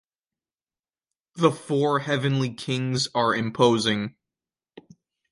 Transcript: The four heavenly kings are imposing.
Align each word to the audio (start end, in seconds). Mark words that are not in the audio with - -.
The 1.35 1.51
four 1.51 1.99
heavenly 1.99 2.51
kings 2.55 3.07
are 3.13 3.35
imposing. 3.35 4.15